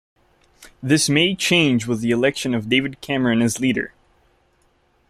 This 0.81 1.09
May 1.09 1.35
change 1.35 1.85
with 1.85 2.01
the 2.01 2.09
election 2.09 2.55
of 2.55 2.67
David 2.67 3.01
Cameron 3.01 3.39
as 3.43 3.59
leader. 3.59 3.93